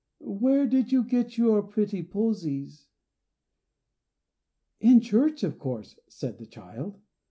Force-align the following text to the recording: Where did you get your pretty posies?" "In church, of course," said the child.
Where 0.23 0.65
did 0.65 0.91
you 0.91 1.03
get 1.03 1.37
your 1.37 1.61
pretty 1.61 2.01
posies?" 2.01 2.87
"In 4.79 4.99
church, 4.99 5.43
of 5.43 5.59
course," 5.59 5.99
said 6.07 6.39
the 6.39 6.47
child. 6.47 6.99